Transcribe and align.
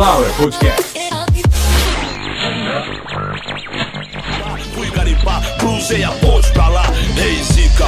Sunflower 0.00 0.32
Podcast. 0.38 0.98
Fui 4.74 4.90
garimpar, 4.92 5.42
cruzei 5.58 6.02
a 6.02 6.10
ponte 6.12 6.50
pra 6.52 6.68
lá, 6.68 6.84
rei 7.16 7.42
Zica. 7.42 7.84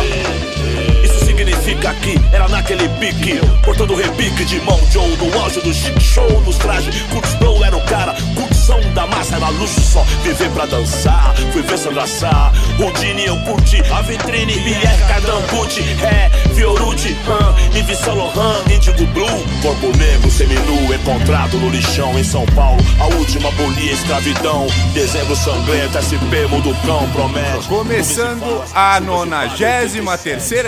Significa 1.83 1.95
que 1.95 2.35
era 2.35 2.49
naquele 2.49 2.89
pique, 3.01 3.41
portando 3.65 3.97
repique 3.97 4.45
de 4.45 4.61
mão 4.61 4.79
Joe, 4.91 5.17
do 5.17 5.27
anjo 5.45 5.61
do 5.63 5.75
chic 5.75 6.01
show 6.01 6.41
nos 6.43 6.57
trajes. 6.57 7.03
Curtis 7.11 7.35
Blow 7.35 7.65
era 7.65 7.77
o 7.77 7.81
cara, 7.87 8.15
curtição 8.37 8.81
da 8.95 9.05
massa 9.07 9.37
era 9.37 9.49
luxo 9.49 9.81
só, 9.81 10.05
viver 10.23 10.49
pra 10.51 10.67
dançar. 10.67 11.35
Fui 11.53 11.63
ver 11.63 11.77
Sandra 11.77 12.07
Sá, 12.07 12.53
Houdini 12.79 13.27
eu 13.27 13.37
curti, 13.41 13.83
a 13.93 14.01
vitrine, 14.03 14.53
Pierre 14.53 15.03
Cardambucci, 15.09 15.83
é, 16.05 16.31
Fiorucci, 16.55 17.17
Han, 17.27 17.77
Yves 17.77 17.99
Saint 17.99 18.17
Laurent, 18.17 18.71
Indigo 18.71 19.07
Blue. 19.07 19.45
Corpo 19.63 19.97
negro, 19.97 20.31
seminu, 20.31 20.95
encontrado 20.95 21.59
no 21.59 21.69
lixão 21.69 22.17
em 22.17 22.25
São 22.25 22.47
Paulo. 22.55 22.81
A 23.01 23.07
última 23.17 23.51
bolia, 23.53 23.93
escravidão, 23.93 24.69
dezembro 24.95 25.35
sangrento, 25.35 25.99
SP, 25.99 26.47
mundo 26.49 26.77
cão, 26.87 27.11
promete. 27.11 27.67
Começando 27.67 28.63
a 28.73 29.01
93 29.01 29.97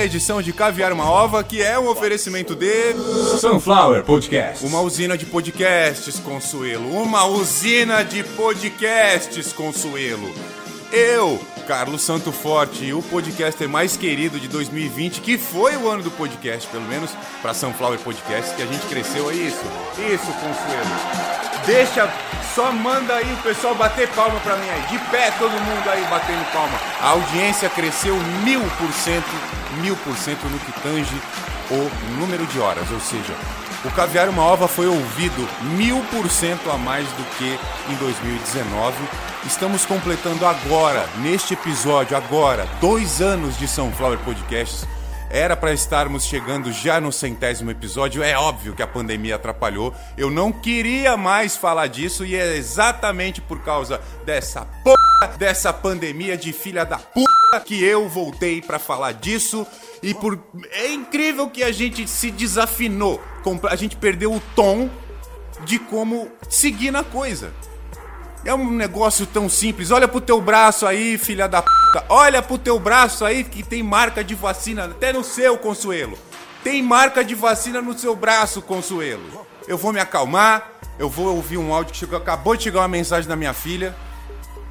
edição 0.05 0.43
de 0.43 0.53
Caviar 0.53 0.93
uma 0.93 1.04
Ova, 1.05 1.45
que 1.45 1.63
é 1.63 1.79
um 1.79 1.87
oferecimento 1.89 2.55
de 2.55 2.95
Sunflower 3.39 4.03
Podcast. 4.05 4.65
uma 4.65 4.81
usina 4.81 5.19
de 5.19 5.27
podcasts, 5.27 6.19
Consuelo. 6.19 6.89
Uma 7.03 7.27
usina 7.27 8.03
de 8.03 8.25
podcasts, 8.25 9.53
Consuelo. 9.53 10.35
Eu, 10.91 11.39
Carlos 11.67 12.01
Santo 12.01 12.33
Forte, 12.33 12.91
o 12.95 13.03
podcaster 13.03 13.69
mais 13.69 13.99
querido 13.99 14.41
de 14.41 14.49
2020, 14.49 15.21
que 15.21 15.37
foi 15.37 15.77
o 15.77 15.91
ano 15.91 16.03
do 16.03 16.11
podcast, 16.11 16.67
pelo 16.69 16.85
menos 16.85 17.11
para 17.43 17.53
Sunflower 17.53 17.99
Podcast, 17.99 18.55
que 18.55 18.63
a 18.63 18.67
gente 18.67 18.87
cresceu, 18.87 19.31
é 19.31 19.35
isso. 19.35 19.65
Isso, 19.99 20.27
Consuelo. 20.27 21.54
Deixa, 21.67 22.13
só 22.55 22.71
manda 22.71 23.15
aí 23.15 23.33
o 23.33 23.43
pessoal 23.43 23.75
bater 23.75 24.09
palma 24.11 24.39
pra 24.41 24.57
mim 24.57 24.69
aí. 24.69 24.83
De 24.91 24.99
pé, 25.11 25.31
todo 25.39 25.51
mundo 25.51 25.91
aí 25.91 26.05
batendo 26.11 26.45
palma. 26.53 26.79
A 27.01 27.09
audiência 27.09 27.71
cresceu 27.71 28.15
mil 28.45 28.61
por 28.61 28.93
cento, 28.93 29.31
mil 29.81 29.97
por 29.97 30.15
cento 30.17 30.45
no 30.49 30.59
que 30.59 30.73
tange 30.81 31.17
o 31.71 31.91
número 32.19 32.47
de 32.47 32.61
horas, 32.61 32.91
ou 32.91 33.01
seja, 33.01 33.35
o 33.85 33.91
Caviar 33.91 34.29
Uma 34.29 34.43
Ova 34.43 34.69
foi 34.69 34.87
ouvido 34.87 35.49
mil 35.77 36.01
por 36.11 36.31
cento 36.31 36.71
a 36.71 36.77
mais 36.77 37.07
do 37.09 37.25
que 37.37 37.59
em 37.91 37.95
2019. 37.97 38.95
Estamos 39.47 39.85
completando 39.85 40.47
agora, 40.47 41.07
neste 41.19 41.55
episódio, 41.55 42.17
agora, 42.17 42.67
dois 42.81 43.21
anos 43.21 43.59
de 43.59 43.69
Sunflower 43.69 44.19
Podcasts. 44.19 44.87
Era 45.35 45.57
para 45.57 45.73
estarmos 45.73 46.27
chegando 46.27 46.71
já 46.71 47.01
no 47.01 47.11
centésimo 47.11 47.69
episódio. 47.69 48.23
É 48.23 48.39
óbvio 48.39 48.73
que 48.73 48.85
a 48.85 48.87
pandemia 48.87 49.35
atrapalhou. 49.35 49.93
Eu 50.17 50.31
não 50.31 50.53
queria 50.53 51.17
mais 51.17 51.57
falar 51.57 51.89
disso 51.89 52.25
e 52.25 52.37
é 52.37 52.57
exatamente 52.57 53.41
por 53.41 53.61
causa 53.65 54.01
dessa 54.25 54.65
porra, 54.85 55.37
dessa 55.37 55.73
pandemia 55.73 56.37
de 56.37 56.53
filha 56.53 56.85
da 56.85 56.99
puta 56.99 57.59
que 57.65 57.83
eu 57.83 58.09
voltei 58.09 58.63
para 58.63 58.79
falar 58.79 59.11
disso. 59.11 59.67
E 60.01 60.15
por 60.15 60.39
é 60.71 60.93
incrível 60.93 61.51
que 61.51 61.65
a 61.65 61.73
gente 61.73 62.07
se 62.07 62.31
desafinou. 62.31 63.21
A 63.69 63.75
gente 63.75 63.97
perdeu 63.97 64.33
o 64.33 64.43
tom 64.55 64.89
de 65.65 65.81
como 65.81 66.31
seguir 66.49 66.93
na 66.93 67.03
coisa. 67.03 67.53
É 68.45 68.55
um 68.55 68.71
negócio 68.71 69.27
tão 69.27 69.49
simples. 69.49 69.91
Olha 69.91 70.07
pro 70.07 70.21
teu 70.21 70.41
braço 70.41 70.87
aí, 70.87 71.19
filha 71.19 71.49
da 71.49 71.61
Olha 72.09 72.43
pro 72.43 72.59
teu 72.59 72.79
braço 72.79 73.25
aí 73.25 73.45
que 73.45 73.63
tem 73.63 73.83
marca 73.83 74.25
de 74.25 74.35
vacina, 74.35 74.87
até 74.87 75.13
no 75.13 75.23
seu, 75.23 75.59
Consuelo. 75.59 76.19
Tem 76.63 76.83
marca 76.83 77.23
de 77.23 77.35
vacina 77.35 77.83
no 77.83 77.97
seu 77.97 78.17
braço, 78.17 78.63
Consuelo. 78.63 79.47
Eu 79.69 79.77
vou 79.77 79.93
me 79.93 80.01
acalmar. 80.01 80.71
Eu 80.99 81.09
vou 81.11 81.35
ouvir 81.35 81.59
um 81.59 81.75
áudio 81.75 81.93
que 81.93 81.99
chegou, 81.99 82.17
acabou 82.17 82.57
de 82.57 82.63
chegar 82.63 82.81
uma 82.81 82.89
mensagem 82.89 83.29
da 83.29 83.35
minha 83.35 83.53
filha. 83.53 83.95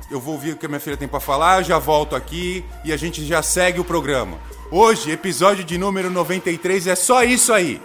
Eu 0.10 0.20
vou 0.20 0.36
ouvir 0.36 0.54
o 0.54 0.58
que 0.58 0.66
a 0.66 0.70
minha 0.70 0.80
filha 0.80 0.96
tem 0.96 1.08
pra 1.08 1.20
falar, 1.20 1.60
eu 1.60 1.64
já 1.64 1.80
volto 1.80 2.16
aqui 2.16 2.64
e 2.84 2.94
a 2.94 2.98
gente 2.98 3.26
já 3.26 3.42
segue 3.42 3.80
o 3.80 3.84
programa. 3.84 4.38
Hoje, 4.72 5.12
episódio 5.12 5.64
de 5.64 5.78
número 5.78 6.10
93 6.10 6.88
é 6.88 6.96
só 6.96 7.24
isso 7.24 7.52
aí. 7.52 7.82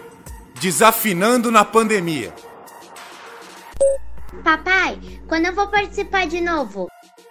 Desafinando 0.61 1.51
na 1.51 1.65
pandemia. 1.65 2.33
Papai, 4.45 4.99
quando 5.27 5.47
eu 5.47 5.55
vou 5.55 5.69
participar 5.69 6.27
de 6.27 6.41
novo? 6.41 6.89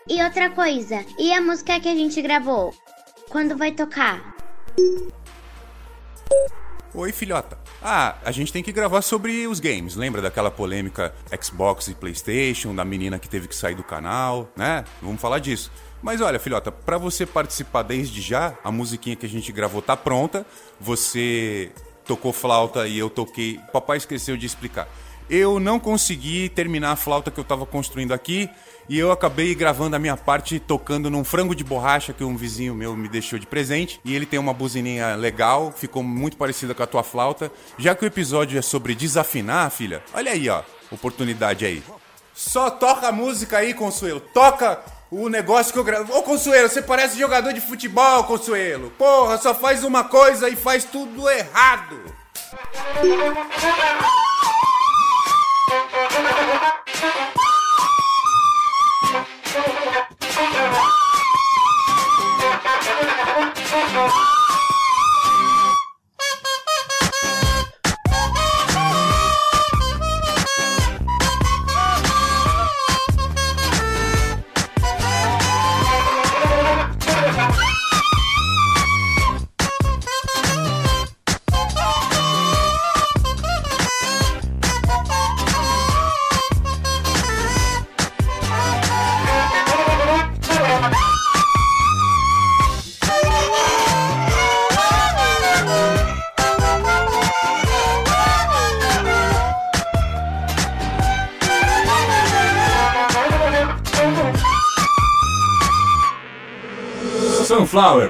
E 0.10 0.24
outra 0.24 0.50
coisa, 0.50 1.06
e 1.20 1.34
a 1.34 1.42
música 1.42 1.78
que 1.82 1.90
a 1.90 1.94
gente 1.94 2.22
gravou? 2.22 2.74
Quando 3.30 3.58
vai 3.58 3.74
tocar? 3.74 4.36
Oi, 6.94 7.12
filhota. 7.12 7.60
Ah, 7.84 8.16
a 8.24 8.32
gente 8.32 8.54
tem 8.54 8.64
que 8.64 8.72
gravar 8.72 9.02
sobre 9.02 9.46
os 9.48 9.60
games. 9.60 9.96
Lembra 9.96 10.22
daquela 10.22 10.50
polêmica 10.50 11.14
Xbox 11.42 11.90
e 11.90 11.94
PlayStation, 11.94 12.74
da 12.74 12.86
menina 12.86 13.20
que 13.20 13.28
teve 13.28 13.50
que 13.50 13.56
sair 13.56 13.76
do 13.76 13.84
canal, 13.84 14.50
né? 14.56 14.86
Vamos 15.02 15.20
falar 15.20 15.40
disso. 15.40 15.70
Mas 16.02 16.22
olha, 16.22 16.40
filhota, 16.40 16.72
pra 16.72 16.98
você 16.98 17.26
participar 17.26 17.84
desde 17.84 18.22
já, 18.22 18.58
a 18.64 18.72
musiquinha 18.72 19.16
que 19.16 19.26
a 19.26 19.30
gente 19.30 19.52
gravou 19.52 19.82
tá 19.82 19.98
pronta. 19.98 20.46
Você 20.80 21.70
tocou 22.06 22.32
flauta 22.32 22.88
e 22.88 22.98
eu 22.98 23.10
toquei. 23.10 23.60
Papai 23.74 23.98
esqueceu 23.98 24.38
de 24.38 24.46
explicar. 24.46 24.88
Eu 25.30 25.60
não 25.60 25.78
consegui 25.78 26.48
terminar 26.48 26.94
a 26.94 26.96
flauta 26.96 27.30
que 27.30 27.38
eu 27.38 27.44
tava 27.44 27.66
construindo 27.66 28.14
aqui 28.14 28.50
e 28.90 28.98
eu 28.98 29.12
acabei 29.12 29.54
gravando 29.54 29.96
a 29.96 30.00
minha 30.00 30.16
parte 30.16 30.60
tocando 30.60 31.10
num 31.10 31.24
frango 31.24 31.54
de 31.54 31.64
borracha 31.64 32.14
que 32.14 32.24
um 32.24 32.38
vizinho 32.38 32.74
meu 32.74 32.96
me 32.96 33.10
deixou 33.10 33.38
de 33.38 33.46
presente. 33.46 34.00
E 34.04 34.16
ele 34.16 34.26
tem 34.26 34.40
uma 34.40 34.54
buzininha 34.54 35.16
legal, 35.16 35.74
ficou 35.76 36.02
muito 36.02 36.38
parecida 36.38 36.74
com 36.74 36.84
a 36.84 36.88
tua 36.88 37.04
flauta. 37.04 37.52
Já 37.78 37.94
que 37.94 38.06
o 38.06 38.08
episódio 38.08 38.58
é 38.58 38.62
sobre 38.62 38.96
desafinar, 38.96 39.70
filha, 39.72 40.02
olha 40.14 40.32
aí, 40.32 40.50
ó, 40.50 40.62
oportunidade 40.92 41.66
aí. 41.66 41.84
Só 42.34 42.70
toca 42.70 43.08
a 43.08 43.12
música 43.12 43.58
aí, 43.58 43.74
Consuelo. 43.74 44.20
Toca 44.20 44.80
o 45.10 45.28
negócio 45.28 45.74
que 45.74 45.80
eu 45.80 45.84
gravo. 45.84 46.14
Ô, 46.16 46.22
Consuelo, 46.22 46.70
você 46.70 46.82
parece 46.82 47.18
jogador 47.18 47.52
de 47.52 47.62
futebol, 47.62 48.24
Consuelo. 48.26 48.92
Porra, 48.92 49.38
só 49.38 49.56
faz 49.56 49.84
uma 49.84 50.04
coisa 50.04 50.48
e 50.48 50.56
faz 50.56 50.84
tudo 50.84 51.30
errado. 51.30 52.00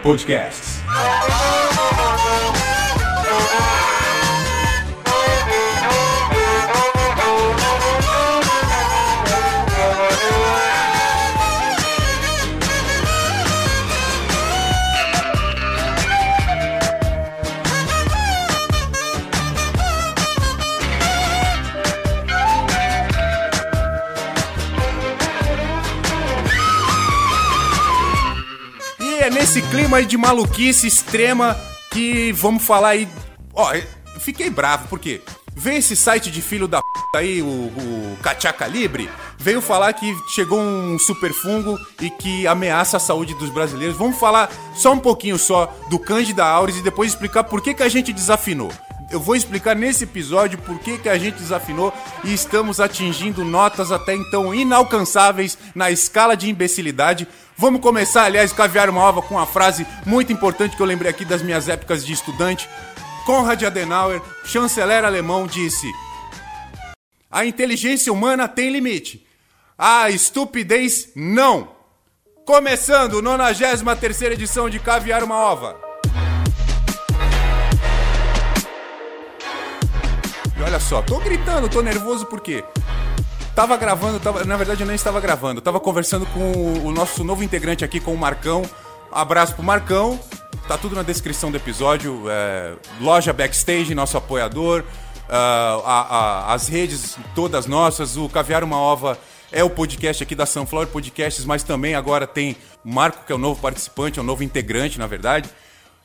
Sunflower 0.07 0.66
de 30.05 30.17
maluquice 30.17 30.87
extrema 30.87 31.57
que 31.91 32.31
vamos 32.33 32.63
falar 32.63 32.89
aí. 32.89 33.07
Ó, 33.53 33.73
fiquei 34.19 34.49
bravo, 34.49 34.87
porque 34.87 35.21
veio 35.55 35.79
esse 35.79 35.95
site 35.95 36.29
de 36.29 36.41
filho 36.41 36.67
da 36.67 36.79
p 37.11 37.17
aí, 37.17 37.41
o, 37.41 37.45
o 37.45 38.17
Cachaca 38.21 38.67
Libre, 38.67 39.09
veio 39.37 39.61
falar 39.61 39.93
que 39.93 40.15
chegou 40.35 40.59
um 40.59 40.99
super 40.99 41.33
fungo 41.33 41.79
e 42.01 42.09
que 42.09 42.45
ameaça 42.45 42.97
a 42.97 42.99
saúde 42.99 43.33
dos 43.35 43.49
brasileiros. 43.49 43.97
Vamos 43.97 44.19
falar 44.19 44.51
só 44.75 44.93
um 44.93 44.99
pouquinho 44.99 45.37
só 45.37 45.73
do 45.89 45.97
Cândida 45.97 46.45
Auris 46.45 46.77
e 46.77 46.83
depois 46.83 47.11
explicar 47.11 47.43
por 47.45 47.61
que, 47.61 47.73
que 47.73 47.83
a 47.83 47.89
gente 47.89 48.13
desafinou. 48.13 48.71
Eu 49.09 49.21
vou 49.21 49.35
explicar 49.37 49.73
nesse 49.73 50.03
episódio 50.03 50.59
por 50.59 50.79
que, 50.79 50.97
que 50.97 51.07
a 51.07 51.17
gente 51.17 51.37
desafinou 51.37 51.93
e 52.25 52.33
estamos 52.33 52.81
atingindo 52.81 53.45
notas 53.45 53.89
até 53.89 54.13
então 54.13 54.53
inalcançáveis 54.53 55.57
na 55.73 55.89
escala 55.89 56.35
de 56.35 56.49
imbecilidade. 56.49 57.25
Vamos 57.55 57.79
começar, 57.79 58.25
aliás, 58.25 58.51
caviar 58.51 58.89
uma 58.89 59.01
ova 59.01 59.21
com 59.21 59.35
uma 59.35 59.45
frase 59.45 59.87
muito 60.05 60.33
importante 60.33 60.75
que 60.75 60.81
eu 60.81 60.85
lembrei 60.85 61.09
aqui 61.09 61.23
das 61.23 61.41
minhas 61.41 61.69
épocas 61.69 62.05
de 62.05 62.11
estudante. 62.11 62.69
Konrad 63.25 63.63
Adenauer, 63.63 64.21
chanceler 64.43 65.05
alemão, 65.05 65.47
disse: 65.47 65.89
A 67.31 67.45
inteligência 67.45 68.11
humana 68.11 68.45
tem 68.47 68.69
limite. 68.69 69.25
A 69.77 70.09
estupidez 70.09 71.09
não. 71.15 71.69
Começando, 72.45 73.21
93 73.21 74.33
edição 74.33 74.69
de 74.69 74.79
Caviar 74.79 75.23
uma 75.23 75.35
Ova. 75.35 75.86
E 80.57 80.63
olha 80.63 80.79
só, 80.79 81.01
tô 81.01 81.19
gritando, 81.19 81.69
tô 81.69 81.81
nervoso 81.81 82.25
porque 82.25 82.63
tava 83.53 83.77
gravando, 83.77 84.19
tava, 84.19 84.43
na 84.43 84.57
verdade 84.57 84.81
eu 84.81 84.87
nem 84.87 84.95
estava 84.95 85.21
gravando, 85.21 85.61
tava 85.61 85.79
conversando 85.79 86.25
com 86.27 86.51
o, 86.51 86.87
o 86.87 86.91
nosso 86.91 87.23
novo 87.23 87.43
integrante 87.43 87.85
aqui, 87.85 87.99
com 87.99 88.13
o 88.13 88.17
Marcão. 88.17 88.63
Abraço 89.11 89.53
pro 89.53 89.63
Marcão, 89.63 90.19
tá 90.67 90.77
tudo 90.77 90.95
na 90.95 91.03
descrição 91.03 91.51
do 91.51 91.57
episódio. 91.57 92.23
É, 92.27 92.73
loja 92.99 93.31
Backstage, 93.31 93.93
nosso 93.93 94.17
apoiador, 94.17 94.81
uh, 95.29 95.81
a, 95.85 96.07
a, 96.49 96.53
as 96.53 96.67
redes 96.67 97.17
todas 97.35 97.67
nossas, 97.67 98.17
o 98.17 98.27
Caviar 98.27 98.63
Uma 98.63 98.79
Ova 98.79 99.17
é 99.51 99.63
o 99.63 99.69
podcast 99.69 100.23
aqui 100.23 100.35
da 100.35 100.45
Sunflower 100.45 100.87
Podcasts, 100.87 101.45
mas 101.45 101.63
também 101.63 101.95
agora 101.95 102.27
tem 102.27 102.55
Marco, 102.83 103.25
que 103.25 103.31
é 103.31 103.35
o 103.35 103.39
novo 103.39 103.61
participante, 103.61 104.19
é 104.19 104.21
o 104.21 104.25
novo 104.25 104.43
integrante, 104.43 104.99
na 104.99 105.07
verdade. 105.07 105.49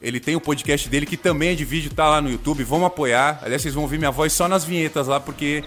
Ele 0.03 0.19
tem 0.19 0.35
o 0.35 0.41
podcast 0.41 0.89
dele, 0.89 1.07
que 1.07 1.17
também 1.17 1.51
é 1.51 1.55
de 1.55 1.65
vídeo, 1.65 1.93
tá 1.95 2.09
lá 2.09 2.21
no 2.21 2.29
YouTube. 2.29 2.65
Vamos 2.65 2.87
apoiar. 2.87 3.39
Aliás, 3.43 3.63
vocês 3.63 3.75
vão 3.75 3.85
ouvir 3.85 3.99
minha 3.99 4.11
voz 4.11 4.33
só 4.33 4.49
nas 4.49 4.65
vinhetas 4.65 5.07
lá, 5.07 5.21
porque. 5.21 5.63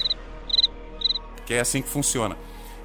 Que 1.46 1.54
é 1.54 1.62
assim 1.62 1.82
que 1.82 1.88
funciona. 1.88 2.36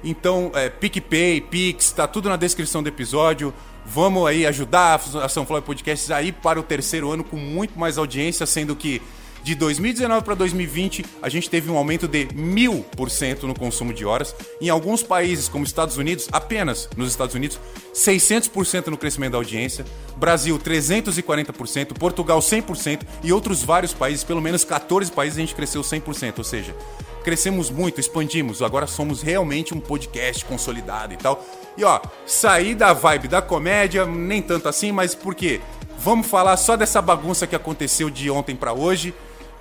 Então, 0.03 0.51
é, 0.55 0.69
PicPay, 0.69 1.41
Pix, 1.41 1.91
tá 1.91 2.07
tudo 2.07 2.29
na 2.29 2.37
descrição 2.37 2.81
do 2.81 2.87
episódio. 2.87 3.53
Vamos 3.85 4.25
aí 4.27 4.45
ajudar 4.45 5.01
a 5.21 5.27
Sunflower 5.27 5.63
Podcasts 5.63 6.09
aí 6.09 6.31
para 6.31 6.59
o 6.59 6.63
terceiro 6.63 7.11
ano 7.11 7.23
com 7.23 7.35
muito 7.35 7.77
mais 7.77 7.97
audiência, 7.97 8.45
sendo 8.45 8.75
que 8.75 9.01
de 9.43 9.55
2019 9.55 10.23
para 10.23 10.35
2020, 10.35 11.03
a 11.21 11.27
gente 11.27 11.49
teve 11.49 11.69
um 11.71 11.77
aumento 11.77 12.07
de 12.07 12.27
mil 12.33 12.85
por 12.95 13.09
cento 13.09 13.47
no 13.47 13.57
consumo 13.57 13.91
de 13.91 14.05
horas. 14.05 14.35
Em 14.59 14.69
alguns 14.69 15.01
países, 15.01 15.49
como 15.49 15.63
Estados 15.63 15.97
Unidos, 15.97 16.29
apenas 16.31 16.87
nos 16.95 17.09
Estados 17.09 17.33
Unidos, 17.33 17.59
600% 17.93 18.87
no 18.87 18.97
crescimento 18.97 19.31
da 19.31 19.37
audiência. 19.39 19.83
Brasil, 20.15 20.59
340%. 20.59 21.97
Portugal, 21.97 22.39
100%. 22.39 23.01
E 23.23 23.33
outros 23.33 23.63
vários 23.63 23.93
países, 23.93 24.23
pelo 24.23 24.41
menos 24.41 24.63
14 24.63 25.11
países, 25.11 25.37
a 25.37 25.41
gente 25.41 25.55
cresceu 25.55 25.81
100%. 25.81 26.37
Ou 26.37 26.43
seja, 26.43 26.75
crescemos 27.23 27.71
muito, 27.71 27.99
expandimos. 27.99 28.61
Agora 28.61 28.85
somos 28.85 29.23
realmente 29.23 29.73
um 29.73 29.79
podcast 29.79 30.45
consolidado 30.45 31.13
e 31.13 31.17
tal. 31.17 31.43
E 31.75 31.83
ó, 31.83 31.99
sair 32.27 32.75
da 32.75 32.93
vibe 32.93 33.27
da 33.27 33.41
comédia, 33.41 34.05
nem 34.05 34.41
tanto 34.41 34.69
assim, 34.69 34.91
mas 34.91 35.15
por 35.15 35.33
quê? 35.33 35.61
Vamos 35.97 36.27
falar 36.27 36.57
só 36.57 36.75
dessa 36.75 37.01
bagunça 37.01 37.47
que 37.47 37.55
aconteceu 37.55 38.09
de 38.09 38.29
ontem 38.29 38.55
para 38.55 38.73
hoje 38.73 39.13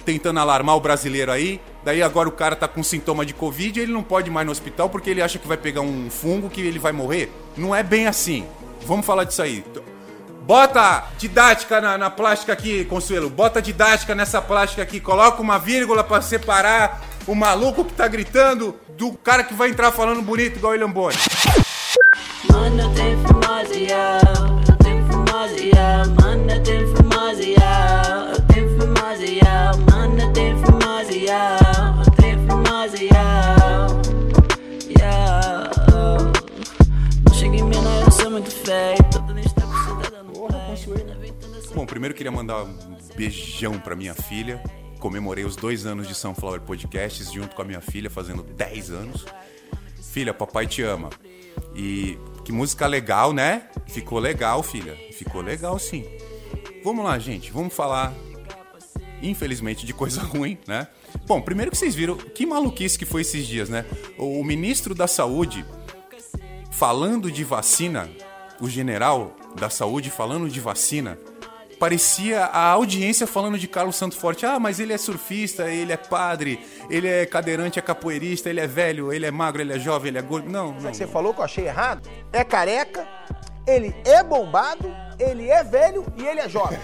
tentando 0.05 0.41
alarmar 0.41 0.76
o 0.76 0.81
brasileiro 0.81 1.31
aí. 1.31 1.61
Daí 1.85 2.02
agora 2.02 2.29
o 2.29 2.32
cara 2.32 2.55
tá 2.55 2.69
com 2.69 2.82
sintoma 2.82 3.25
de 3.25 3.32
Covid 3.32 3.79
e 3.79 3.82
ele 3.82 3.93
não 3.93 4.02
pode 4.02 4.29
ir 4.29 4.32
mais 4.32 4.47
no 4.47 4.52
hospital 4.52 4.88
porque 4.88 5.11
ele 5.11 5.23
acha 5.23 5.38
que 5.38 5.49
vai 5.49 5.56
pegar 5.56 5.81
um 5.81 6.11
fungo 6.11 6.50
que 6.50 6.61
ele 6.61 6.79
vai 6.79 6.93
morrer. 6.93 7.32
Não 7.56 7.75
é 7.75 7.82
bem 7.82 8.06
assim. 8.06 8.44
Vamos 8.87 9.06
falar 9.06 9.25
disso 9.25 9.43
aí. 9.43 9.64
Bota 10.43 11.05
didática 11.17 11.81
na, 11.81 11.97
na 11.97 12.11
plástica 12.11 12.52
aqui, 12.52 12.85
Consuelo. 12.85 13.31
Bota 13.31 13.62
didática 13.62 14.14
nessa 14.14 14.43
plástica 14.43 14.82
aqui. 14.82 15.00
Coloca 15.00 15.41
uma 15.41 15.58
vírgula 15.58 16.02
para 16.02 16.23
separar 16.23 17.00
o 17.26 17.35
maluco 17.35 17.85
que 17.85 17.93
tá 17.93 18.08
gritando 18.08 18.75
do 18.97 19.12
cara 19.12 19.44
que 19.44 19.55
vai 19.55 19.70
entrar 19.70 19.93
falando 19.93 20.23
bonito 20.23 20.56
igual 20.56 20.73
o 20.73 20.75
William 20.75 20.91
Bonner. 20.91 21.17
Mano, 22.50 22.94
tem 22.94 23.17
fumasia, 23.25 24.19
tem 24.82 25.06
fumasia, 25.06 26.00
primeiro 42.00 42.14
queria 42.14 42.32
mandar 42.32 42.64
um 42.64 42.97
beijão 43.14 43.79
pra 43.79 43.94
minha 43.94 44.14
filha. 44.14 44.58
Comemorei 44.99 45.44
os 45.44 45.55
dois 45.55 45.85
anos 45.85 46.08
de 46.08 46.14
Sunflower 46.14 46.62
Podcasts 46.62 47.31
junto 47.31 47.55
com 47.55 47.61
a 47.61 47.64
minha 47.67 47.82
filha, 47.82 48.08
fazendo 48.08 48.43
10 48.43 48.91
anos. 48.91 49.26
Filha, 50.11 50.32
papai 50.32 50.67
te 50.67 50.81
ama. 50.81 51.11
E 51.76 52.17
que 52.43 52.52
música 52.52 52.87
legal, 52.87 53.35
né? 53.35 53.69
Ficou 53.87 54.19
legal, 54.19 54.62
filha. 54.62 54.97
Ficou 55.12 55.43
legal, 55.43 55.79
sim. 55.79 56.06
Vamos 56.82 57.05
lá, 57.05 57.19
gente. 57.19 57.52
Vamos 57.52 57.75
falar 57.75 58.14
infelizmente, 59.20 59.85
de 59.85 59.93
coisa 59.93 60.23
ruim, 60.25 60.56
né? 60.67 60.88
Bom, 61.26 61.43
primeiro 61.43 61.70
que 61.70 61.76
vocês 61.76 61.94
viram 61.94 62.17
que 62.17 62.47
maluquice 62.47 62.99
que 62.99 63.05
foi 63.05 63.20
esses 63.20 63.47
dias, 63.47 63.69
né? 63.69 63.85
O 64.17 64.43
ministro 64.43 64.94
da 64.94 65.06
Saúde 65.06 65.67
falando 66.70 67.31
de 67.31 67.44
vacina, 67.44 68.08
o 68.58 68.70
general 68.70 69.37
da 69.55 69.69
Saúde 69.69 70.08
falando 70.11 70.49
de 70.49 70.61
vacina, 70.61 71.19
parecia 71.81 72.44
a 72.44 72.69
audiência 72.69 73.27
falando 73.27 73.59
de 73.59 73.67
Carlos 73.67 73.97
Santo 73.97 74.15
Forte. 74.15 74.44
Ah, 74.44 74.61
mas 74.61 74.79
ele 74.79 74.93
é 74.93 74.99
surfista, 74.99 75.71
ele 75.71 75.91
é 75.91 75.97
padre, 75.97 76.61
ele 76.91 77.09
é 77.09 77.25
cadeirante, 77.25 77.79
é 77.79 77.82
capoeirista, 77.82 78.50
ele 78.50 78.61
é 78.61 78.67
velho, 78.67 79.11
ele 79.11 79.25
é 79.25 79.31
magro, 79.31 79.62
ele 79.62 79.73
é 79.73 79.79
jovem, 79.79 80.09
ele 80.09 80.19
é 80.19 80.23
gordo. 80.23 80.50
Não, 80.50 80.73
não. 80.73 80.93
Você 80.93 81.06
falou 81.06 81.32
que 81.32 81.41
eu 81.41 81.44
achei 81.44 81.67
errado? 81.67 82.06
É 82.35 82.44
careca, 82.44 83.09
ele 83.67 83.94
é 84.05 84.23
bombado, 84.23 84.94
ele 85.19 85.49
é 85.49 85.65
velho 85.65 86.05
e 86.19 86.27
ele 86.27 86.41
é 86.41 86.49
jovem. 86.50 86.79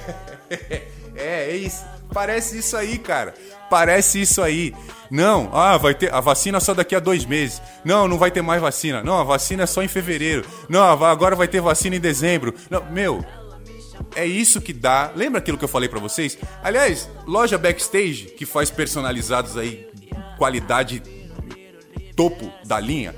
é, 1.15 1.51
é 1.51 1.57
isso. 1.57 1.85
Parece 2.13 2.59
isso 2.59 2.77
aí, 2.77 2.99
cara. 2.99 3.35
Parece 3.69 4.21
isso 4.23 4.41
aí. 4.41 4.75
Não, 5.11 5.51
ah, 5.53 5.77
vai 5.77 5.95
ter 5.95 6.13
a 6.13 6.21
vacina 6.21 6.61
só 6.61 6.73
daqui 6.73 6.95
a 6.95 7.01
dois 7.01 7.25
meses. 7.25 7.61
Não, 7.85 8.09
não 8.09 8.17
vai 8.17 8.31
ter 8.31 8.43
mais 8.43 8.61
vacina. 8.63 9.03
Não, 9.03 9.19
a 9.19 9.25
vacina 9.25 9.65
é 9.65 9.67
só 9.67 9.83
em 9.83 9.89
fevereiro. 9.89 10.45
Não, 10.69 10.83
agora 10.83 11.37
vai 11.37 11.49
ter 11.49 11.61
vacina 11.61 11.97
em 11.97 12.01
dezembro. 12.01 12.55
Não, 12.71 12.85
meu, 12.91 13.25
é 14.15 14.27
isso 14.27 14.61
que 14.61 14.73
dá. 14.73 15.13
Lembra 15.15 15.39
aquilo 15.39 15.59
que 15.59 15.65
eu 15.65 15.69
falei 15.69 15.89
para 15.89 16.01
vocês? 16.01 16.39
Aliás, 16.63 17.09
loja 17.27 17.59
Backstage 17.59 18.35
que 18.37 18.47
faz 18.47 18.71
personalizados 18.71 19.57
aí, 19.57 19.87
qualidade 20.39 21.03
topo 22.17 22.51
da 22.65 22.81
linha. 22.81 23.15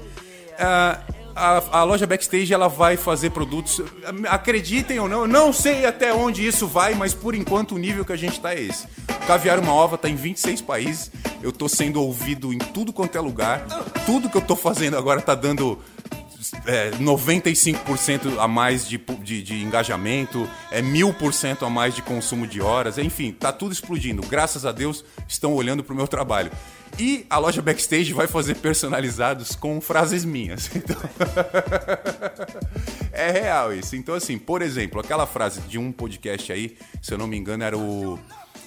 Uh, 0.54 1.18
a, 1.38 1.78
a, 1.78 1.84
loja 1.84 2.04
Backstage 2.04 2.52
ela 2.52 2.68
vai 2.68 2.96
fazer 2.96 3.30
produtos. 3.30 3.80
Acreditem 4.28 4.98
ou 4.98 5.08
não, 5.08 5.26
não 5.26 5.52
sei 5.52 5.86
até 5.86 6.12
onde 6.12 6.44
isso 6.44 6.66
vai, 6.66 6.94
mas 6.94 7.14
por 7.14 7.34
enquanto 7.34 7.76
o 7.76 7.78
nível 7.78 8.04
que 8.04 8.12
a 8.12 8.16
gente 8.16 8.40
tá 8.40 8.52
é 8.52 8.60
esse. 8.60 8.86
Caviar 9.26 9.60
uma 9.60 9.72
ova 9.72 9.96
tá 9.96 10.08
em 10.08 10.16
26 10.16 10.60
países. 10.62 11.12
Eu 11.40 11.52
tô 11.52 11.68
sendo 11.68 12.02
ouvido 12.02 12.52
em 12.52 12.58
tudo 12.58 12.92
quanto 12.92 13.16
é 13.16 13.20
lugar. 13.20 13.64
Tudo 14.04 14.28
que 14.28 14.36
eu 14.36 14.40
tô 14.40 14.56
fazendo 14.56 14.96
agora 14.96 15.20
tá 15.20 15.34
dando 15.34 15.78
é, 16.66 16.90
95% 16.92 18.38
a 18.38 18.46
mais 18.46 18.88
de, 18.88 18.98
de, 18.98 19.42
de, 19.42 19.62
engajamento, 19.62 20.48
é 20.70 20.80
1000% 20.80 21.66
a 21.66 21.70
mais 21.70 21.94
de 21.94 22.02
consumo 22.02 22.46
de 22.46 22.60
horas, 22.60 22.98
enfim, 22.98 23.32
tá 23.32 23.52
tudo 23.52 23.72
explodindo. 23.72 24.22
Graças 24.22 24.64
a 24.64 24.72
Deus 24.72 25.04
estão 25.26 25.54
olhando 25.54 25.82
pro 25.82 25.94
meu 25.94 26.06
trabalho. 26.06 26.50
E 26.98 27.26
a 27.28 27.38
loja 27.38 27.60
Backstage 27.60 28.12
vai 28.12 28.26
fazer 28.26 28.56
personalizados 28.56 29.54
com 29.54 29.80
frases 29.80 30.24
minhas. 30.24 30.70
Então... 30.78 30.96
é 33.12 33.30
real 33.30 33.74
isso. 33.74 33.96
Então, 33.96 34.14
assim, 34.14 34.38
por 34.38 34.62
exemplo, 34.62 35.00
aquela 35.00 35.26
frase 35.26 35.60
de 35.62 35.76
um 35.76 35.90
podcast 35.90 36.52
aí, 36.52 36.76
se 37.02 37.12
eu 37.12 37.18
não 37.18 37.26
me 37.26 37.36
engano, 37.36 37.64
era 37.64 37.76
o. 37.76 38.18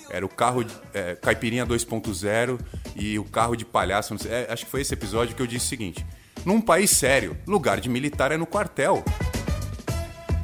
Era 0.10 0.26
o 0.26 0.30
carro 0.30 0.66
é, 0.94 1.16
Caipirinha 1.16 1.66
2.0 1.66 2.60
e 2.98 3.18
o 3.18 3.24
carro 3.24 3.56
de 3.56 3.64
palhaço. 3.64 4.18
Sei, 4.20 4.30
é, 4.30 4.48
acho 4.50 4.66
que 4.66 4.72
foi 4.72 4.82
esse 4.82 4.94
episódio 4.94 5.34
que 5.34 5.42
eu 5.42 5.48
disse 5.48 5.68
o 5.68 5.70
seguinte: 5.70 6.06
num 6.46 6.62
país 6.62 6.92
sério, 6.92 7.38
lugar 7.46 7.80
de 7.80 7.90
militar 7.90 8.32
é 8.32 8.38
no 8.38 8.46
quartel. 8.46 9.04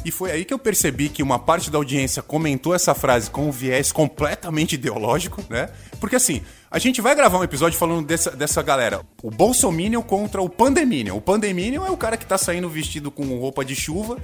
E 0.08 0.12
foi 0.12 0.32
aí 0.32 0.46
que 0.46 0.54
eu 0.54 0.60
percebi 0.60 1.10
que 1.10 1.22
uma 1.22 1.38
parte 1.38 1.70
da 1.70 1.77
audiência 1.77 2.22
comentou 2.22 2.74
essa 2.74 2.96
frase 2.96 3.30
com 3.30 3.50
um 3.50 3.51
viés 3.51 3.92
completamente 3.92 4.75
ideológico, 4.75 5.44
né? 5.50 5.68
Porque 6.00 6.16
assim, 6.16 6.42
a 6.72 6.80
gente 6.80 7.01
vai 7.01 7.13
gravar 7.13 7.38
um 7.38 7.44
episódio 7.44 7.77
falando 7.77 8.06
dessa, 8.06 8.32
dessa 8.32 8.62
galera. 8.62 9.01
O 9.22 9.30
Bolsominion 9.30 10.01
contra 10.01 10.42
o 10.42 10.48
Pandeminion. 10.48 11.18
O 11.18 11.20
Pandeminion 11.20 11.86
é 11.86 11.92
o 11.92 11.98
cara 11.98 12.16
que 12.16 12.25
tá 12.25 12.38
saindo 12.38 12.70
vestido 12.70 13.12
com 13.12 13.38
roupa 13.38 13.66
de 13.66 13.75
chuva, 13.75 14.18